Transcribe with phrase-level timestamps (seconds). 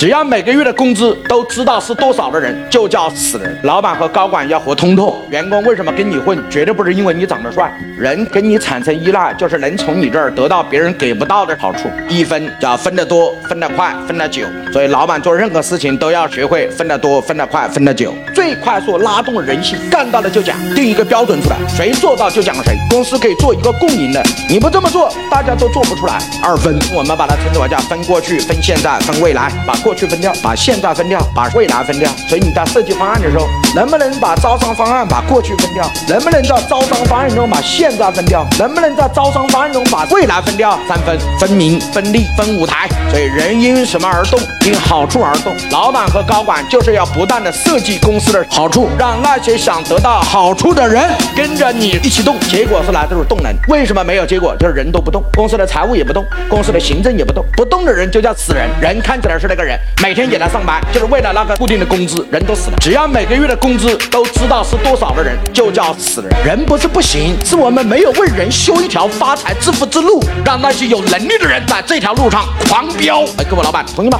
[0.00, 3.54] 只要每个月的工资都知道是多少的人，就叫死人。
[3.64, 6.42] 老板和高管要活通透，员工为什么跟你混？
[6.48, 11.90] 绝对不是因为你长得帅，人跟你产生依赖，就是能从你这儿得到别人给不到的好处。
[12.08, 14.46] 一分叫分得多，分得快，分得久。
[14.72, 18.14] 所以老板做任何事情都要学会分得多，分得快，分得久。
[18.34, 22.74] 最快速拉动人心，干到了就讲，定一个标准出来，谁做到就讲谁。
[22.88, 26.18] 公司可以做一个共赢的，你不这么做，大家都做不出来。
[26.42, 32.08] 二分，我们把它称之为叫分过去、分现在、分未来，把过过去分掉，把现在分掉，把未来分掉。
[32.28, 35.84] 所以你在设计方案的时候，能不能把招商方案把过去分掉？
[36.08, 38.46] 能不能在招商方案中把现在分掉？
[38.56, 40.78] 能不能在招商方案中把未来分掉？
[40.86, 42.88] 三分，分明、分利、分舞台。
[43.10, 44.38] 所以人因什么而动？
[44.64, 45.52] 因好处而动。
[45.72, 51.02] 老板和高管就是要不断的设计公司的好处，让那些想得到好处的人
[51.34, 52.38] 跟着你一起动。
[52.48, 53.52] 结果是来自于动能。
[53.66, 54.54] 为什么没有结果？
[54.56, 57.44] 就是人都不动，公司的财务也不动，公司的行政也不动。
[57.56, 58.70] 不动的人就叫死人。
[58.80, 62.26] 人看起来是那个人，每天也来上班，就是为了那个固定的工资。
[62.30, 62.76] 人都死了。
[62.80, 66.30] 只要每个月的工资都知道是多少的人，就叫死人。
[66.44, 73.24] 人不是不行，是我们没有为人修一条发财致富之路，让那些有能力的人在这条路上狂飙。
[73.36, 74.18] 哎，各位老板，同意吗？